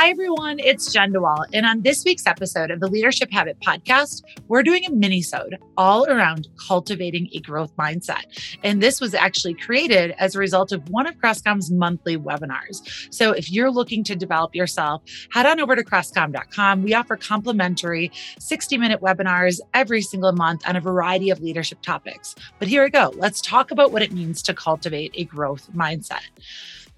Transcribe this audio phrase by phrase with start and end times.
[0.00, 0.60] Hi, everyone.
[0.60, 1.46] It's Jenn DeWall.
[1.52, 6.08] And on this week's episode of the Leadership Habit podcast, we're doing a mini-sode all
[6.08, 8.22] around cultivating a growth mindset.
[8.62, 12.80] And this was actually created as a result of one of Crestcom's monthly webinars.
[13.12, 15.02] So if you're looking to develop yourself,
[15.32, 16.84] head on over to crestcom.com.
[16.84, 22.36] We offer complimentary 60-minute webinars every single month on a variety of leadership topics.
[22.60, 23.12] But here we go.
[23.16, 26.22] Let's talk about what it means to cultivate a growth mindset.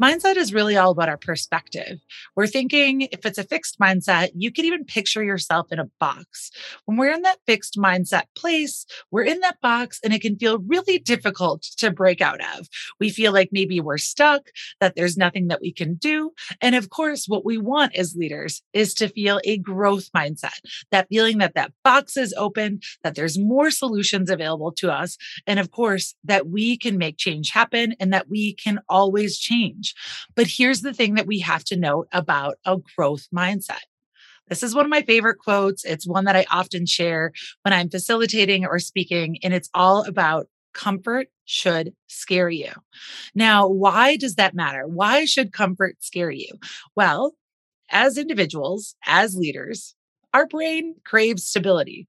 [0.00, 2.00] Mindset is really all about our perspective.
[2.34, 6.50] We're thinking if it's a fixed mindset, you can even picture yourself in a box.
[6.86, 10.58] When we're in that fixed mindset place, we're in that box and it can feel
[10.60, 12.66] really difficult to break out of.
[12.98, 14.48] We feel like maybe we're stuck,
[14.80, 16.32] that there's nothing that we can do.
[16.62, 20.60] And of course, what we want as leaders is to feel a growth mindset,
[20.90, 25.18] that feeling that that box is open, that there's more solutions available to us.
[25.46, 29.89] And of course, that we can make change happen and that we can always change.
[30.34, 33.80] But here's the thing that we have to note about a growth mindset.
[34.48, 35.84] This is one of my favorite quotes.
[35.84, 40.48] It's one that I often share when I'm facilitating or speaking, and it's all about
[40.72, 42.72] comfort should scare you.
[43.34, 44.86] Now, why does that matter?
[44.86, 46.48] Why should comfort scare you?
[46.96, 47.34] Well,
[47.90, 49.94] as individuals, as leaders,
[50.34, 52.06] our brain craves stability.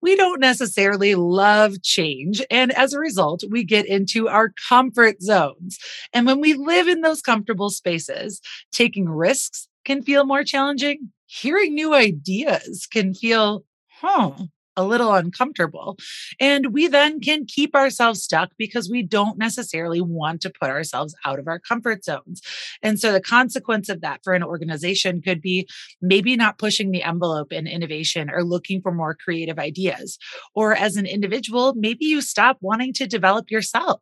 [0.00, 2.42] We don't necessarily love change.
[2.50, 5.78] And as a result, we get into our comfort zones.
[6.12, 8.40] And when we live in those comfortable spaces,
[8.72, 11.12] taking risks can feel more challenging.
[11.26, 14.32] Hearing new ideas can feel, huh,
[14.76, 15.96] a little uncomfortable.
[16.40, 21.14] And we then can keep ourselves stuck because we don't necessarily want to put ourselves
[21.24, 22.42] out of our comfort zones.
[22.82, 25.68] And so the consequence of that for an organization could be
[26.00, 30.18] maybe not pushing the envelope in innovation or looking for more creative ideas.
[30.54, 34.00] Or as an individual, maybe you stop wanting to develop yourself.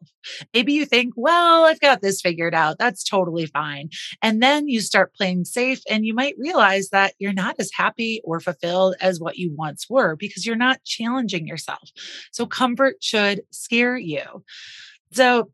[0.52, 2.78] Maybe you think, well, I've got this figured out.
[2.78, 3.90] That's totally fine.
[4.22, 8.20] And then you start playing safe and you might realize that you're not as happy
[8.24, 11.90] or fulfilled as what you once were because you're not not challenging yourself.
[12.32, 14.44] So comfort should scare you.
[15.12, 15.50] So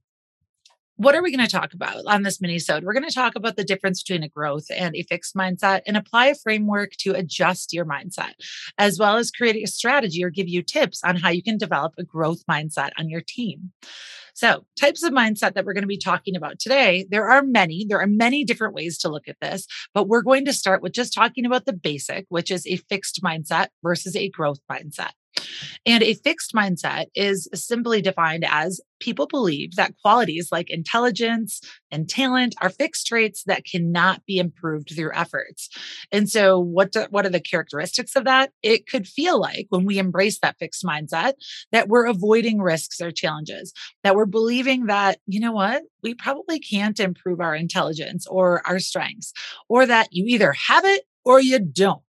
[1.00, 2.84] what are we going to talk about on this mini sode?
[2.84, 5.96] We're going to talk about the difference between a growth and a fixed mindset and
[5.96, 8.34] apply a framework to adjust your mindset,
[8.76, 11.94] as well as create a strategy or give you tips on how you can develop
[11.96, 13.72] a growth mindset on your team.
[14.34, 17.86] So, types of mindset that we're going to be talking about today, there are many.
[17.88, 20.92] There are many different ways to look at this, but we're going to start with
[20.92, 25.12] just talking about the basic, which is a fixed mindset versus a growth mindset.
[25.86, 31.60] And a fixed mindset is simply defined as people believe that qualities like intelligence
[31.90, 35.70] and talent are fixed traits that cannot be improved through efforts.
[36.12, 38.50] And so what do, what are the characteristics of that?
[38.62, 41.32] It could feel like when we embrace that fixed mindset
[41.72, 43.72] that we're avoiding risks or challenges,
[44.04, 48.78] that we're believing that, you know what, we probably can't improve our intelligence or our
[48.78, 49.32] strengths,
[49.68, 52.02] or that you either have it or you don't.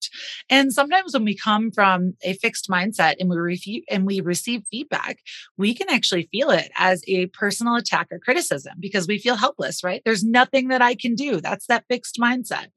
[0.48, 4.62] And sometimes when we come from a fixed mindset and we refute and we receive
[4.70, 5.18] feedback,
[5.56, 9.84] we can actually feel it as a personal attack or criticism because we feel helpless,
[9.84, 10.02] right?
[10.04, 11.40] There's nothing that I can do.
[11.40, 12.68] That's that fixed mindset.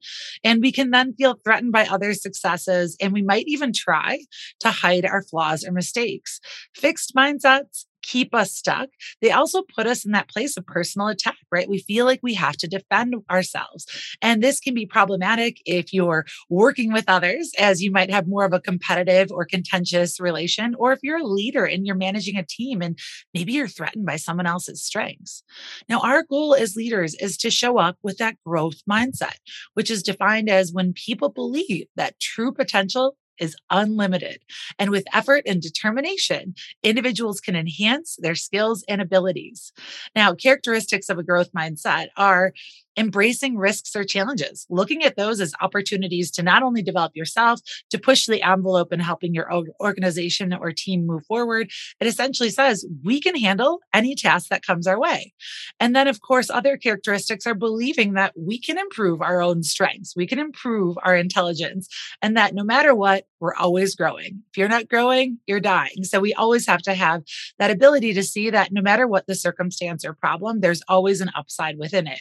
[0.44, 4.20] And we can then feel threatened by other successes and we might even try
[4.60, 6.40] to hide our flaws or mistakes.
[6.74, 8.88] Fixed mindsets keep us stuck,
[9.20, 11.68] they also put us in that place of personal attack, right?
[11.68, 13.86] We feel like we have to defend ourselves.
[14.20, 18.44] And this can be problematic if you're working with others, as you might have more
[18.44, 22.44] of a competitive or contentious relation, or if you're a leader and you're managing a
[22.44, 22.98] team and
[23.34, 25.42] maybe you're threatened by someone else's strengths.
[25.88, 29.36] Now, our goal as leaders is to show up with that growth mindset,
[29.74, 34.40] which is defined as when people believe that true potential is unlimited.
[34.78, 39.72] And with effort and determination, individuals can enhance their skills and abilities.
[40.14, 42.54] Now, characteristics of a growth mindset are
[42.96, 47.60] embracing risks or challenges, looking at those as opportunities to not only develop yourself,
[47.90, 51.70] to push the envelope in helping your organization or team move forward.
[52.00, 55.32] It essentially says we can handle any task that comes our way.
[55.80, 60.14] And then, of course, other characteristics are believing that we can improve our own strengths,
[60.16, 61.88] we can improve our intelligence,
[62.20, 64.42] and that no matter what, we're always growing.
[64.50, 66.04] If you're not growing, you're dying.
[66.04, 67.22] So we always have to have
[67.58, 71.30] that ability to see that no matter what the circumstance or problem, there's always an
[71.36, 72.20] upside within it.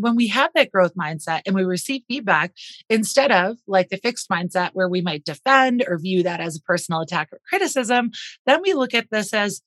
[0.00, 2.52] When we have that growth mindset and we receive feedback,
[2.88, 6.62] instead of like the fixed mindset where we might defend or view that as a
[6.62, 8.10] personal attack or criticism,
[8.46, 9.60] then we look at this as,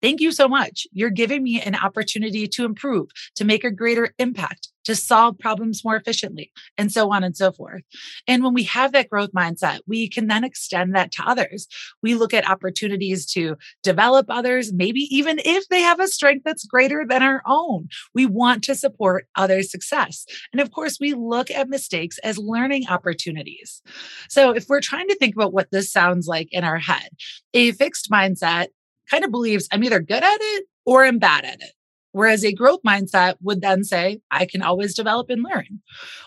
[0.00, 0.86] Thank you so much.
[0.92, 5.84] You're giving me an opportunity to improve, to make a greater impact, to solve problems
[5.84, 7.82] more efficiently, and so on and so forth.
[8.26, 11.66] And when we have that growth mindset, we can then extend that to others.
[12.02, 16.64] We look at opportunities to develop others, maybe even if they have a strength that's
[16.64, 17.88] greater than our own.
[18.14, 20.24] We want to support others' success.
[20.52, 23.82] And of course, we look at mistakes as learning opportunities.
[24.30, 27.10] So if we're trying to think about what this sounds like in our head,
[27.52, 28.68] a fixed mindset
[29.10, 31.72] kind of believes I'm either good at it or I'm bad at it.
[32.12, 35.80] Whereas a growth mindset would then say, I can always develop and learn.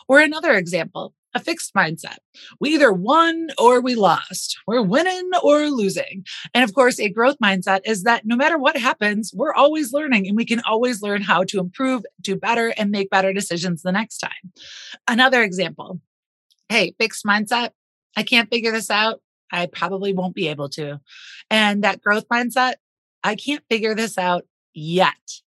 [0.07, 2.17] Or another example, a fixed mindset.
[2.59, 4.57] We either won or we lost.
[4.67, 6.25] We're winning or losing.
[6.53, 10.27] And of course, a growth mindset is that no matter what happens, we're always learning
[10.27, 13.91] and we can always learn how to improve, do better, and make better decisions the
[13.91, 14.51] next time.
[15.07, 15.99] Another example
[16.69, 17.71] hey, fixed mindset.
[18.15, 19.21] I can't figure this out.
[19.51, 20.99] I probably won't be able to.
[21.49, 22.75] And that growth mindset,
[23.23, 25.41] I can't figure this out yet.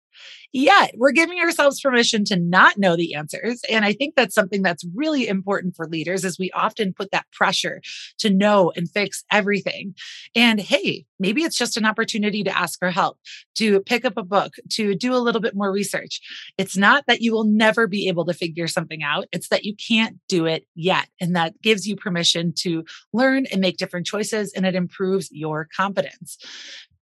[0.53, 3.61] Yet we're giving ourselves permission to not know the answers.
[3.71, 7.31] And I think that's something that's really important for leaders is we often put that
[7.33, 7.81] pressure
[8.19, 9.95] to know and fix everything.
[10.35, 13.19] And hey, maybe it's just an opportunity to ask for help,
[13.57, 16.21] to pick up a book, to do a little bit more research.
[16.59, 19.27] It's not that you will never be able to figure something out.
[19.33, 21.09] It's that you can't do it yet.
[21.21, 25.69] And that gives you permission to learn and make different choices and it improves your
[25.77, 26.39] confidence.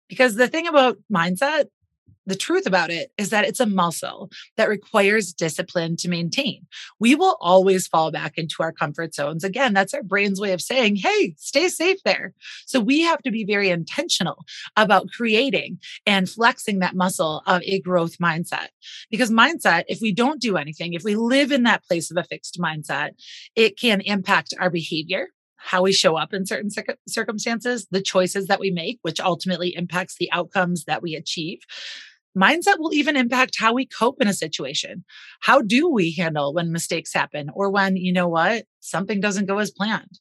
[0.09, 1.67] Because the thing about mindset
[2.29, 6.67] the truth about it is that it's a muscle that requires discipline to maintain.
[7.01, 9.45] We will always fall back into our comfort zones.
[9.45, 12.35] Again, that's our brain's way of saying, hey, stay safe there.
[12.67, 14.45] So we have to be very intentional
[14.77, 18.69] about creating and flexing that muscle of a growth mindset.
[19.11, 22.25] Because mindset, if we don't do anything, if we live in that place of a
[22.25, 23.13] fixed mindset,
[23.57, 25.29] it can impact our behavior
[25.59, 26.71] how we show up in certain
[27.09, 31.59] circumstances, the choices that we make, which ultimately impacts the outcomes that we achieve.
[32.39, 35.05] Mindset will even impact how we cope in a situation.
[35.41, 39.59] How do we handle when mistakes happen or when, you know what, something doesn't go
[39.59, 40.21] as planned?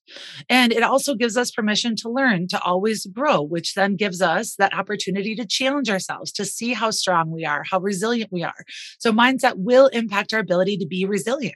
[0.50, 4.56] And it also gives us permission to learn, to always grow, which then gives us
[4.56, 8.66] that opportunity to challenge ourselves, to see how strong we are, how resilient we are.
[9.00, 11.56] So, mindset will impact our ability to be resilient.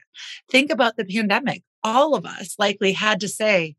[0.50, 1.64] Think about the pandemic.
[1.84, 3.76] All of us likely had to say,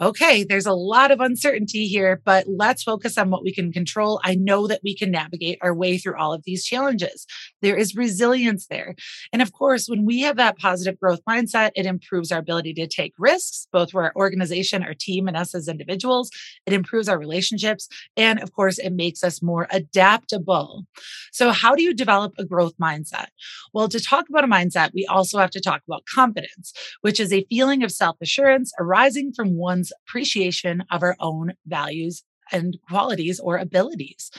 [0.00, 4.20] okay, there's a lot of uncertainty here, but let's focus on what we can control.
[4.24, 7.26] I know that we can navigate our way through all of these challenges.
[7.62, 8.94] There is resilience there.
[9.32, 12.86] And of course, when we have that positive growth mindset, it improves our ability to
[12.86, 16.30] take risks, both for our organization, our team, and us as individuals.
[16.66, 17.88] It improves our relationships.
[18.16, 20.84] And of course, it makes us more adaptable.
[21.32, 23.28] So, how do you develop a growth mindset?
[23.72, 27.32] Well, to talk about a mindset, we also have to talk about confidence, which is
[27.32, 32.22] a feeling of self assurance arising from one's one's appreciation of our own values
[32.52, 34.30] and qualities or abilities.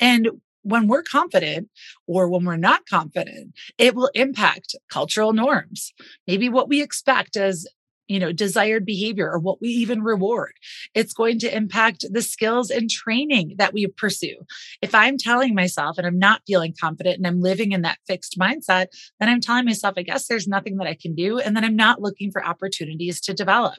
[0.00, 0.28] And
[0.62, 1.68] when we're confident
[2.06, 5.92] or when we're not confident, it will impact cultural norms,
[6.26, 7.66] maybe what we expect as
[8.08, 10.52] you know desired behavior or what we even reward.
[10.94, 14.36] It's going to impact the skills and training that we pursue.
[14.82, 18.38] If i'm telling myself and i'm not feeling confident and i'm living in that fixed
[18.38, 18.86] mindset
[19.18, 21.76] then i'm telling myself i guess there's nothing that i can do and then i'm
[21.76, 23.78] not looking for opportunities to develop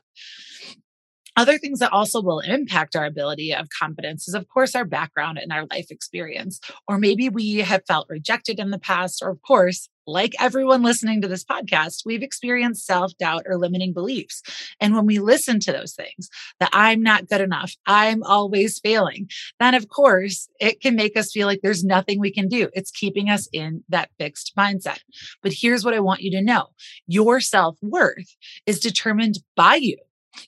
[1.36, 5.38] other things that also will impact our ability of confidence is, of course, our background
[5.38, 6.60] and our life experience.
[6.88, 11.22] Or maybe we have felt rejected in the past, or, of course, like everyone listening
[11.22, 14.42] to this podcast, we've experienced self doubt or limiting beliefs.
[14.80, 19.30] And when we listen to those things, that I'm not good enough, I'm always failing,
[19.60, 22.70] then of course it can make us feel like there's nothing we can do.
[22.74, 25.00] It's keeping us in that fixed mindset.
[25.42, 26.68] But here's what I want you to know
[27.08, 28.36] your self worth
[28.66, 29.98] is determined by you.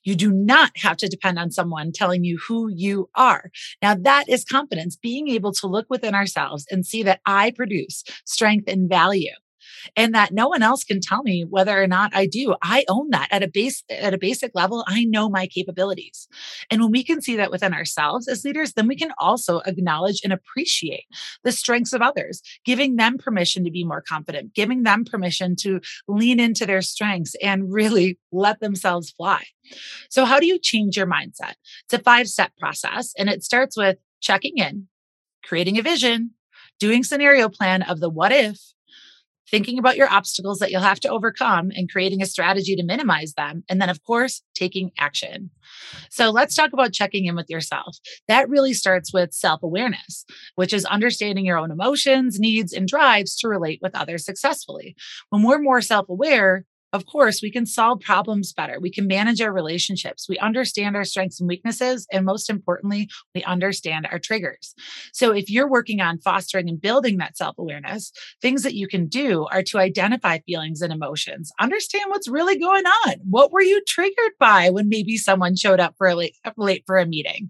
[0.04, 3.52] You do not have to depend on someone telling you who you are.
[3.82, 8.04] Now, that is confidence, being able to look within ourselves and see that I produce
[8.26, 9.34] strength and value
[9.96, 12.56] and that no one else can tell me whether or not I do.
[12.62, 14.84] I own that at a base at a basic level.
[14.88, 16.28] I know my capabilities.
[16.70, 20.22] And when we can see that within ourselves as leaders, then we can also acknowledge
[20.24, 21.06] and appreciate
[21.44, 25.80] the strengths of others, giving them permission to be more confident, giving them permission to
[26.08, 29.44] lean into their strengths and really let themselves fly.
[30.10, 31.56] So how do you change your mindset?
[31.86, 34.88] It's a five-step process and it starts with checking in,
[35.44, 36.32] creating a vision,
[36.80, 38.60] doing scenario plan of the what if
[39.50, 43.34] thinking about your obstacles that you'll have to overcome and creating a strategy to minimize
[43.34, 43.64] them.
[43.70, 45.50] And then, of course, taking action.
[46.10, 47.98] So let's talk about checking in with yourself.
[48.28, 50.26] That really starts with self awareness,
[50.56, 54.96] which is understanding your own emotions, needs, and drives to relate with others successfully.
[55.30, 58.80] When we're more self aware, of course, we can solve problems better.
[58.80, 60.28] We can manage our relationships.
[60.30, 62.08] We understand our strengths and weaknesses.
[62.12, 64.74] And most importantly, we understand our triggers.
[65.14, 68.12] So if you're working on fostering and building that self awareness,
[68.42, 72.86] things that you can do are to identify feelings and emotions, understand what's really going
[72.86, 73.16] on.
[73.30, 77.06] What were you triggered by when maybe someone showed up for late, late for a
[77.06, 77.50] meeting?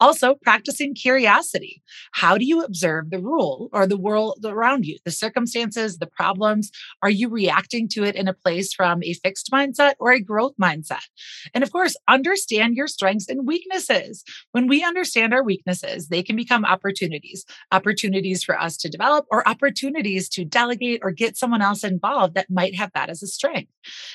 [0.00, 1.82] Also, practicing curiosity.
[2.12, 6.70] How do you observe the rule or the world around you, the circumstances, the problems?
[7.02, 10.54] Are you reacting to it in a place from a fixed mindset or a growth
[10.60, 11.04] mindset?
[11.54, 14.24] And of course, understand your strengths and weaknesses.
[14.52, 19.46] When we understand our weaknesses, they can become opportunities, opportunities for us to develop or
[19.48, 23.70] opportunities to delegate or get someone else involved that might have that as a strength.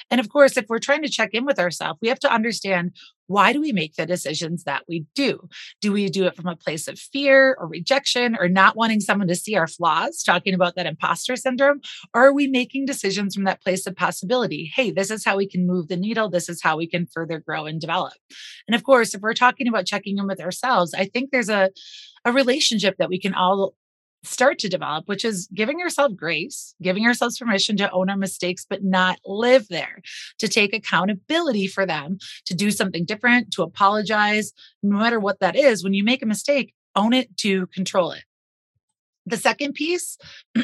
[0.09, 2.95] And of course, if we're trying to check in with ourselves, we have to understand
[3.29, 5.47] why do we make the decisions that we do?
[5.81, 9.27] Do we do it from a place of fear or rejection or not wanting someone
[9.27, 11.79] to see our flaws, talking about that imposter syndrome?
[12.15, 14.71] Or are we making decisions from that place of possibility?
[14.75, 16.27] Hey, this is how we can move the needle.
[16.27, 18.13] This is how we can further grow and develop.
[18.67, 21.69] And of course, if we're talking about checking in with ourselves, I think there's a
[22.25, 23.73] a relationship that we can all
[24.23, 28.65] start to develop, which is giving yourself grace, giving yourselves permission to own our mistakes,
[28.69, 30.01] but not live there,
[30.39, 35.55] to take accountability for them, to do something different, to apologize, no matter what that
[35.55, 35.83] is.
[35.83, 38.23] When you make a mistake, own it to control it.
[39.25, 40.17] The second piece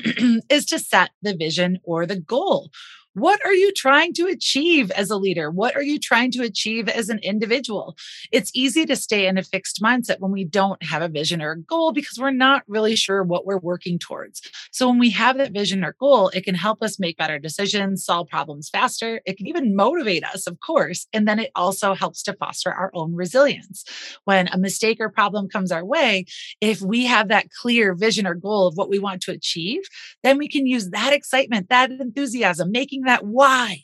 [0.50, 2.72] is to set the vision or the goal.
[3.16, 5.50] What are you trying to achieve as a leader?
[5.50, 7.96] What are you trying to achieve as an individual?
[8.30, 11.52] It's easy to stay in a fixed mindset when we don't have a vision or
[11.52, 14.42] a goal because we're not really sure what we're working towards.
[14.74, 18.04] So, when we have that vision or goal, it can help us make better decisions,
[18.04, 19.22] solve problems faster.
[19.26, 21.08] It can even motivate us, of course.
[21.14, 23.86] And then it also helps to foster our own resilience.
[24.26, 26.26] When a mistake or problem comes our way,
[26.60, 29.84] if we have that clear vision or goal of what we want to achieve,
[30.22, 33.84] then we can use that excitement, that enthusiasm, making that why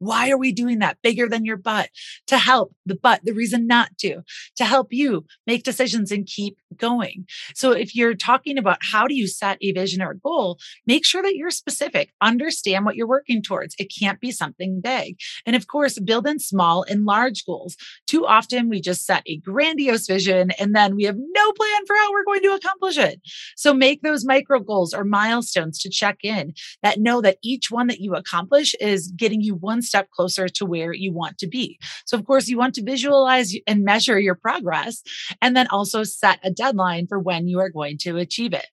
[0.00, 1.90] why are we doing that bigger than your butt
[2.26, 4.22] to help the butt, the reason not to,
[4.56, 7.26] to help you make decisions and keep going.
[7.54, 11.04] So if you're talking about how do you set a vision or a goal, make
[11.04, 13.74] sure that you're specific, understand what you're working towards.
[13.78, 15.18] It can't be something big.
[15.46, 17.76] And of course, build in small and large goals.
[18.06, 21.96] Too often we just set a grandiose vision and then we have no plan for
[21.96, 23.20] how we're going to accomplish it.
[23.56, 27.88] So make those micro goals or milestones to check in that know that each one
[27.88, 31.78] that you accomplish is getting you one step closer to where you want to be.
[32.06, 35.02] So, of course, you want to visualize and measure your progress
[35.42, 38.66] and then also set a deadline for when you are going to achieve it.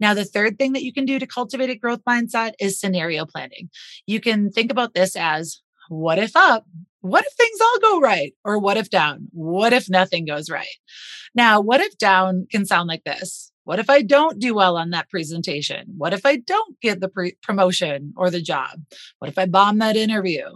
[0.00, 3.26] Now, the third thing that you can do to cultivate a growth mindset is scenario
[3.26, 3.70] planning.
[4.06, 6.64] You can think about this as what if up?
[7.00, 8.32] What if things all go right?
[8.44, 9.28] Or what if down?
[9.32, 10.66] What if nothing goes right?
[11.34, 14.88] Now, what if down can sound like this what if I don't do well on
[14.90, 15.92] that presentation?
[15.98, 18.80] What if I don't get the pre- promotion or the job?
[19.18, 20.46] What if I bomb that interview?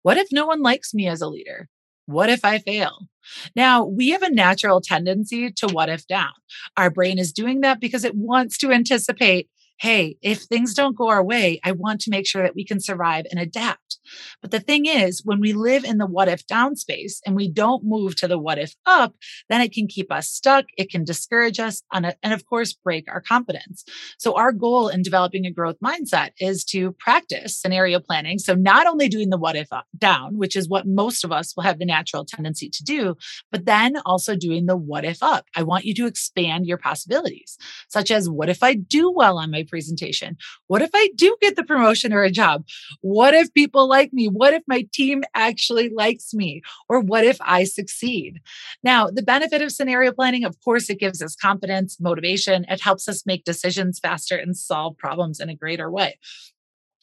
[0.00, 1.68] What if no one likes me as a leader?
[2.06, 3.08] What if I fail?
[3.54, 6.32] Now, we have a natural tendency to what if down.
[6.78, 9.50] Our brain is doing that because it wants to anticipate
[9.82, 12.78] hey, if things don't go our way, I want to make sure that we can
[12.78, 13.98] survive and adapt.
[14.40, 17.50] But the thing is, when we live in the what if down space and we
[17.50, 19.16] don't move to the what if up,
[19.48, 20.66] then it can keep us stuck.
[20.78, 23.84] It can discourage us a, uh, and, of course, break our confidence.
[24.18, 28.38] So, our goal in developing a growth mindset is to practice scenario planning.
[28.38, 31.56] So, not only doing the what if up, down, which is what most of us
[31.56, 33.16] will have the natural tendency to do,
[33.50, 35.46] but then also doing the what if up.
[35.56, 37.58] I want you to expand your possibilities,
[37.88, 40.36] such as what if I do well on my presentation?
[40.66, 42.64] What if I do get the promotion or a job?
[43.00, 44.26] What if people like me?
[44.26, 46.60] What if my team actually likes me?
[46.88, 48.40] Or what if I succeed?
[48.84, 52.66] Now, the benefit of scenario planning, of course, it gives us confidence, motivation.
[52.68, 56.18] It helps us make decisions faster and solve problems in a greater way.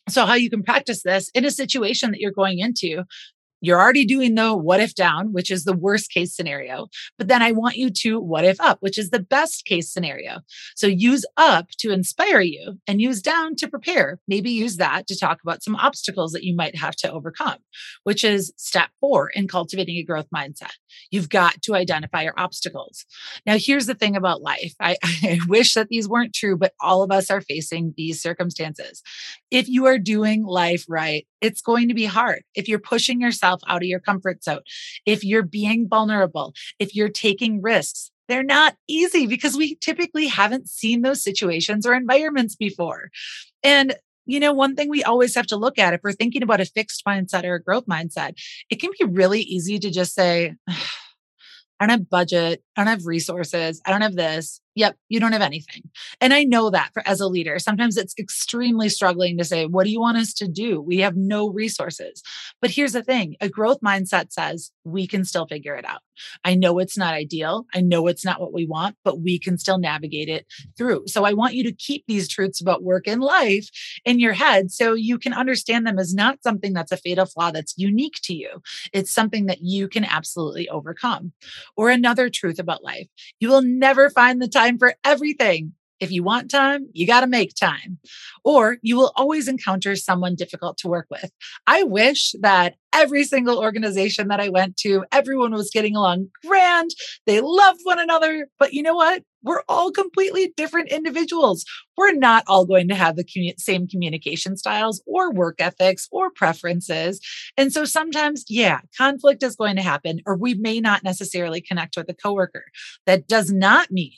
[0.07, 3.03] So, how you can practice this in a situation that you're going into
[3.61, 6.87] you're already doing the what if down, which is the worst case scenario.
[7.17, 10.39] But then I want you to what if up, which is the best case scenario.
[10.75, 14.19] So use up to inspire you and use down to prepare.
[14.27, 17.57] Maybe use that to talk about some obstacles that you might have to overcome,
[18.03, 20.73] which is step four in cultivating a growth mindset.
[21.11, 23.05] You've got to identify your obstacles.
[23.45, 27.03] Now, here's the thing about life I, I wish that these weren't true, but all
[27.03, 29.01] of us are facing these circumstances.
[29.51, 32.43] If you are doing life right, it's going to be hard.
[32.55, 34.61] If you're pushing yourself out of your comfort zone,
[35.05, 40.69] if you're being vulnerable, if you're taking risks, they're not easy because we typically haven't
[40.69, 43.09] seen those situations or environments before.
[43.63, 46.61] And you know, one thing we always have to look at if we're thinking about
[46.61, 48.33] a fixed mindset or a growth mindset,
[48.69, 50.53] it can be really easy to just say,
[51.79, 55.33] I don't have budget, I don't have resources, I don't have this, Yep, you don't
[55.33, 55.81] have anything.
[56.21, 59.83] And I know that for as a leader, sometimes it's extremely struggling to say, what
[59.83, 60.79] do you want us to do?
[60.81, 62.21] We have no resources.
[62.61, 66.01] But here's the thing, a growth mindset says we can still figure it out.
[66.43, 67.65] I know it's not ideal.
[67.73, 70.45] I know it's not what we want, but we can still navigate it
[70.77, 71.07] through.
[71.07, 73.69] So I want you to keep these truths about work and life
[74.05, 77.51] in your head so you can understand them as not something that's a fatal flaw
[77.51, 78.61] that's unique to you.
[78.93, 81.31] It's something that you can absolutely overcome.
[81.77, 83.07] Or another truth about life,
[83.39, 85.73] you will never find the time time for everything.
[85.99, 87.99] If you want time, you got to make time.
[88.43, 91.29] Or you will always encounter someone difficult to work with.
[91.67, 96.91] I wish that every single organization that I went to, everyone was getting along grand.
[97.25, 98.47] They loved one another.
[98.57, 99.23] But you know what?
[99.41, 101.63] We're all completely different individuals.
[101.95, 107.21] We're not all going to have the same communication styles or work ethics or preferences.
[107.55, 111.95] And so sometimes, yeah, conflict is going to happen, or we may not necessarily connect
[111.95, 112.65] with a coworker.
[113.05, 114.17] That does not mean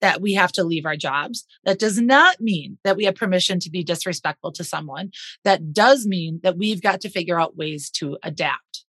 [0.00, 1.44] that we have to leave our jobs.
[1.64, 5.10] That does not mean that we have permission to be disrespectful to someone.
[5.44, 8.84] That does mean that we've got to figure out ways to adapt.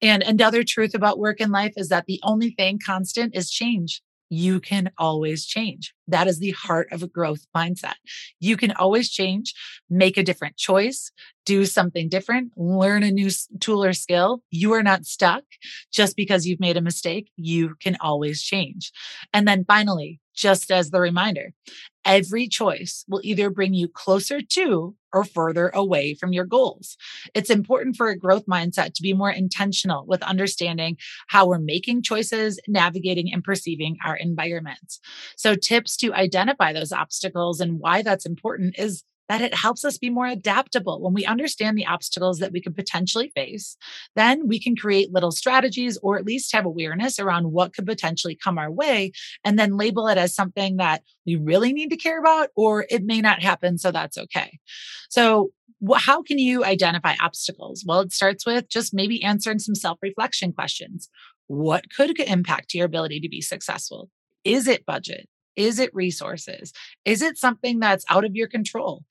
[0.00, 4.02] And another truth about work and life is that the only thing constant is change
[4.30, 5.94] you can always change.
[6.06, 7.94] That is the heart of a growth mindset.
[8.40, 9.54] You can always change,
[9.88, 11.10] make a different choice,
[11.46, 14.42] do something different, learn a new tool or skill.
[14.50, 15.44] You are not stuck
[15.90, 17.30] just because you've made a mistake.
[17.36, 18.92] You can always change.
[19.32, 21.52] And then finally, just as the reminder,
[22.04, 26.96] every choice will either bring you closer to or further away from your goals.
[27.34, 30.96] It's important for a growth mindset to be more intentional with understanding
[31.28, 35.00] how we're making choices, navigating, and perceiving our environments.
[35.36, 39.98] So, tips to identify those obstacles and why that's important is that it helps us
[39.98, 41.00] be more adaptable.
[41.00, 43.76] When we understand the obstacles that we could potentially face,
[44.16, 48.38] then we can create little strategies or at least have awareness around what could potentially
[48.42, 49.12] come our way
[49.44, 53.04] and then label it as something that we really need to care about or it
[53.04, 53.78] may not happen.
[53.78, 54.58] So that's okay.
[55.10, 55.50] So,
[55.94, 57.84] how can you identify obstacles?
[57.86, 61.08] Well, it starts with just maybe answering some self reflection questions.
[61.46, 64.10] What could impact your ability to be successful?
[64.44, 65.28] Is it budget?
[65.58, 66.72] Is it resources?
[67.04, 69.04] Is it something that's out of your control?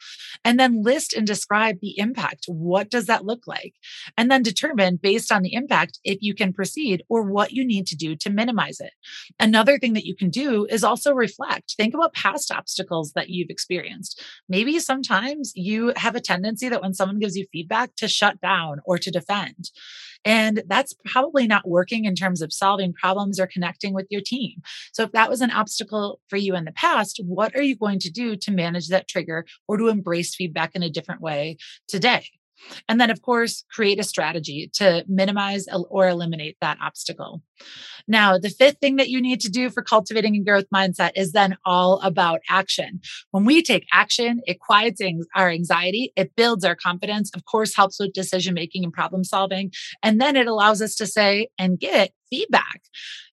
[0.45, 2.45] And then list and describe the impact.
[2.47, 3.73] What does that look like?
[4.17, 7.85] And then determine based on the impact if you can proceed or what you need
[7.87, 8.93] to do to minimize it.
[9.39, 11.75] Another thing that you can do is also reflect.
[11.75, 14.23] Think about past obstacles that you've experienced.
[14.47, 18.79] Maybe sometimes you have a tendency that when someone gives you feedback to shut down
[18.85, 19.69] or to defend.
[20.27, 24.61] And that's probably not working in terms of solving problems or connecting with your team.
[24.91, 27.99] So, if that was an obstacle for you in the past, what are you going
[27.99, 31.55] to do to manage that trigger or to embrace feedback in a different way
[31.87, 32.27] today?
[32.89, 37.41] And then, of course, create a strategy to minimize or eliminate that obstacle.
[38.07, 41.31] Now, the fifth thing that you need to do for cultivating a growth mindset is
[41.31, 43.01] then all about action.
[43.31, 45.01] When we take action, it quiets
[45.35, 49.71] our anxiety, it builds our confidence, of course, helps with decision making and problem solving.
[50.01, 52.81] And then it allows us to say and get feedback.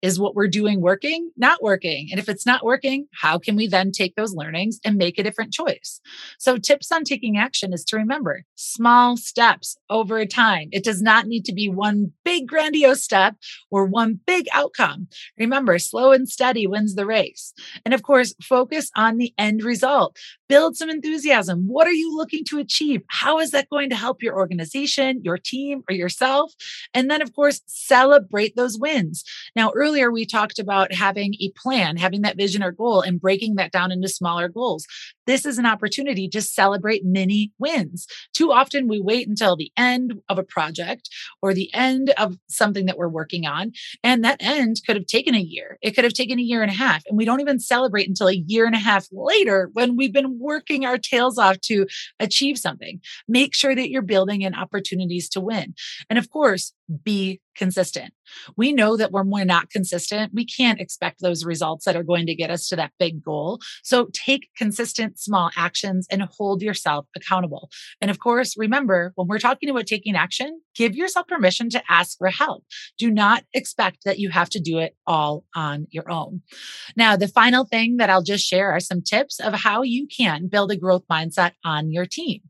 [0.02, 2.08] Is what we're doing working, not working?
[2.10, 5.22] And if it's not working, how can we then take those learnings and make a
[5.22, 6.00] different choice?
[6.38, 10.68] So, tips on taking action is to remember small steps over time.
[10.72, 13.36] It does not need to be one big grandiose step
[13.70, 15.08] or one big outcome.
[15.38, 17.52] Remember, slow and steady wins the race.
[17.84, 20.16] And of course, focus on the end result.
[20.48, 21.68] Build some enthusiasm.
[21.68, 23.02] What are you looking to achieve?
[23.08, 26.52] How is that going to help your organization, your team, or yourself?
[26.92, 29.24] And then, of course, celebrate those wins.
[29.54, 33.56] Now, earlier we talked about having a plan, having that vision or goal, and breaking
[33.56, 34.86] that down into smaller goals.
[35.26, 38.06] This is an opportunity to celebrate mini wins.
[38.32, 41.08] Too often we wait until the end of a project
[41.42, 43.72] or the end of something that we're working on.
[44.04, 45.76] And that end could have taken a year.
[45.82, 47.02] It could have taken a year and a half.
[47.08, 50.38] And we don't even celebrate until a year and a half later when we've been
[50.38, 51.86] working our tails off to
[52.20, 53.00] achieve something.
[53.26, 55.74] Make sure that you're building in opportunities to win.
[56.08, 56.72] And of course,
[57.02, 58.12] be consistent.
[58.56, 62.26] We know that when we're not consistent, we can't expect those results that are going
[62.26, 63.58] to get us to that big goal.
[63.82, 67.70] So take consistent small actions and hold yourself accountable.
[68.00, 72.16] And of course, remember when we're talking about taking action, give yourself permission to ask
[72.18, 72.64] for help.
[72.98, 76.42] Do not expect that you have to do it all on your own.
[76.96, 80.46] Now, the final thing that I'll just share are some tips of how you can
[80.46, 82.40] build a growth mindset on your team.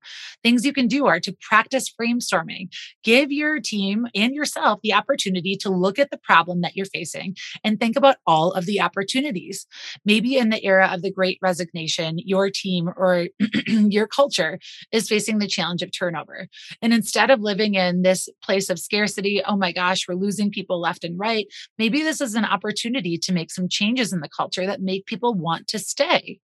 [0.42, 2.68] Things you can do are to practice brainstorming.
[3.02, 6.86] Give your team and and yourself the opportunity to look at the problem that you're
[6.86, 9.66] facing and think about all of the opportunities.
[10.04, 13.26] Maybe in the era of the great resignation, your team or
[13.66, 14.60] your culture
[14.92, 16.46] is facing the challenge of turnover.
[16.80, 20.80] And instead of living in this place of scarcity, oh my gosh, we're losing people
[20.80, 24.66] left and right, maybe this is an opportunity to make some changes in the culture
[24.66, 26.38] that make people want to stay.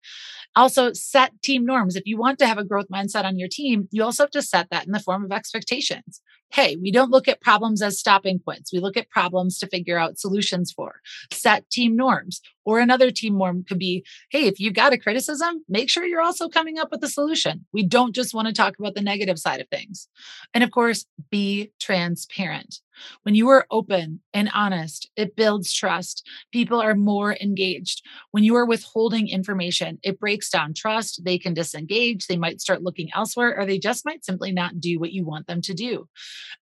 [0.56, 1.96] Also, set team norms.
[1.96, 4.42] If you want to have a growth mindset on your team, you also have to
[4.42, 6.20] set that in the form of expectations.
[6.52, 8.72] Hey, we don't look at problems as stopping points.
[8.72, 11.00] We look at problems to figure out solutions for.
[11.32, 12.40] Set team norms.
[12.64, 16.22] Or another team norm could be hey, if you've got a criticism, make sure you're
[16.22, 17.66] also coming up with a solution.
[17.72, 20.08] We don't just want to talk about the negative side of things.
[20.54, 22.80] And of course, be transparent.
[23.22, 26.26] When you are open and honest, it builds trust.
[26.52, 28.02] People are more engaged.
[28.30, 31.24] When you are withholding information, it breaks down trust.
[31.24, 32.26] They can disengage.
[32.26, 35.46] They might start looking elsewhere, or they just might simply not do what you want
[35.46, 36.08] them to do.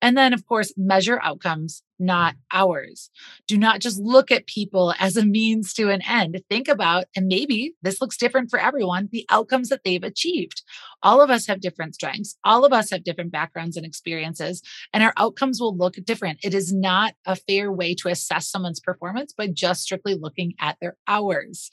[0.00, 3.10] And then, of course, measure outcomes not ours.
[3.46, 6.42] Do not just look at people as a means to an end.
[6.50, 10.62] Think about, and maybe this looks different for everyone, the outcomes that they've achieved.
[11.02, 12.36] All of us have different strengths.
[12.44, 14.62] All of us have different backgrounds and experiences,
[14.92, 16.40] and our outcomes will look different.
[16.42, 20.76] It is not a fair way to assess someone's performance by just strictly looking at
[20.80, 21.70] their hours.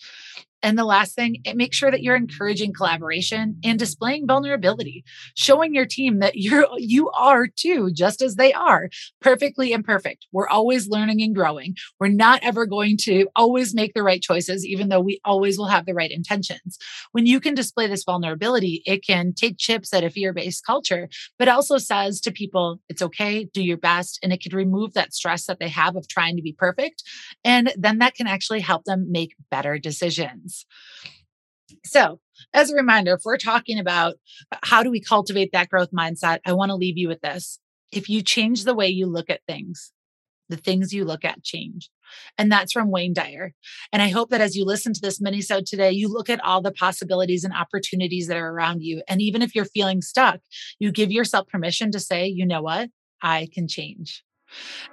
[0.62, 5.86] And the last thing, make sure that you're encouraging collaboration and displaying vulnerability, showing your
[5.86, 8.90] team that you're you are too, just as they are,
[9.22, 10.28] perfectly imperfect.
[10.32, 11.76] We're always learning and growing.
[12.00, 15.68] We're not ever going to always make the right choices, even though we always will
[15.68, 16.78] have the right intentions.
[17.14, 21.48] When you can display this vulnerability, it can take chips at a fear-based culture, but
[21.48, 24.20] also says to people, it's okay, do your best.
[24.22, 27.04] And it can remove that stress that they have of trying to be perfect.
[27.46, 30.49] And then that can actually help them make better decisions.
[31.86, 32.20] So,
[32.54, 34.16] as a reminder, if we're talking about
[34.52, 37.60] uh, how do we cultivate that growth mindset, I want to leave you with this.
[37.92, 39.92] If you change the way you look at things,
[40.50, 41.90] the things you look at change.
[42.38, 43.54] And that's from Wayne Dyer.
[43.94, 46.44] And I hope that as you listen to this mini so today, you look at
[46.44, 49.04] all the possibilities and opportunities that are around you.
[49.08, 50.40] And even if you're feeling stuck,
[50.80, 52.90] you give yourself permission to say, you know what?
[53.22, 54.24] I can change.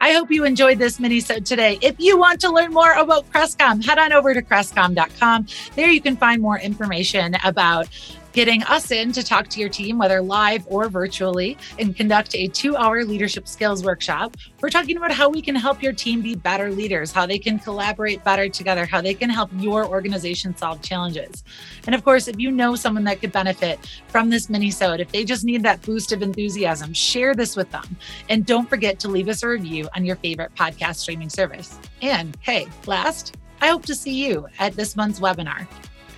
[0.00, 1.78] I hope you enjoyed this mini set today.
[1.80, 5.46] If you want to learn more about Crestcom, head on over to crestcom.com.
[5.74, 7.88] There you can find more information about
[8.36, 12.46] getting us in to talk to your team, whether live or virtually, and conduct a
[12.48, 14.36] two hour leadership skills workshop.
[14.60, 17.58] We're talking about how we can help your team be better leaders, how they can
[17.58, 21.44] collaborate better together, how they can help your organization solve challenges.
[21.86, 25.10] And of course, if you know someone that could benefit from this mini sode, if
[25.10, 27.96] they just need that boost of enthusiasm, share this with them.
[28.28, 31.78] And don't forget to leave us a review on your favorite podcast streaming service.
[32.02, 35.66] And hey, last, I hope to see you at this month's webinar.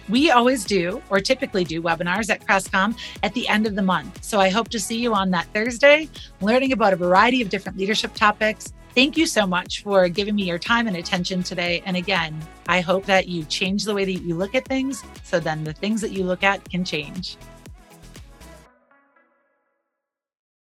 [0.09, 4.25] We always do, or typically do, webinars at Crestcom at the end of the month.
[4.25, 6.09] So I hope to see you on that Thursday,
[6.41, 8.73] learning about a variety of different leadership topics.
[8.95, 11.83] Thank you so much for giving me your time and attention today.
[11.85, 15.39] And again, I hope that you change the way that you look at things so
[15.39, 17.37] then the things that you look at can change.